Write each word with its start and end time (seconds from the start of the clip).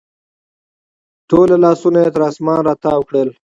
ټوله 1.29 1.55
لاسونه 1.63 1.97
یې 2.03 2.09
تر 2.15 2.21
اسمان 2.29 2.59
راتاو 2.67 3.01
کړل 3.07 3.29